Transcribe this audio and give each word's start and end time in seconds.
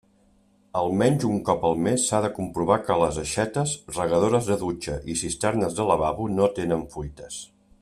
Almenys 0.79 1.25
un 1.27 1.35
cop 1.49 1.65
al 1.69 1.77
mes 1.87 2.05
s'ha 2.11 2.21
de 2.23 2.31
comprovar 2.37 2.79
que 2.87 2.97
les 3.03 3.21
aixetes, 3.25 3.75
regadores 3.99 4.49
de 4.53 4.59
dutxa 4.65 4.97
i 5.13 5.19
cisternes 5.23 5.77
de 5.81 5.87
lavabo 5.93 6.29
no 6.41 6.53
tenen 6.59 6.87
fuites. 6.97 7.39